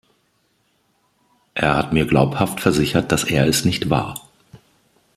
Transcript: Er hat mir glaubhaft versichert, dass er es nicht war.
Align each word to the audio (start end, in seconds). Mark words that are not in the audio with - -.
Er 1.53 1.75
hat 1.77 1.93
mir 1.93 2.07
glaubhaft 2.07 2.59
versichert, 2.59 3.11
dass 3.11 3.23
er 3.23 3.45
es 3.45 3.65
nicht 3.65 3.91
war. 3.91 4.19